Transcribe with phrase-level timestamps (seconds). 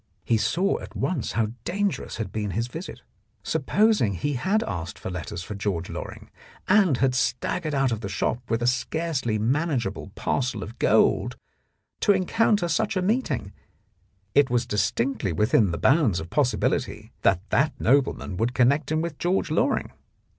[0.25, 3.03] He saw at once how dangerous had been his visit.
[3.43, 6.31] Supposing he had asked for letters for George Loring
[6.67, 11.37] and had staggered out of the shop with a scarcely manageable parcel of gold,
[11.99, 13.51] to encounter such a meeting,
[14.33, 19.19] it was distinctly within the bounds of possibility that that nobleman would connect him with
[19.19, 19.91] George Loring.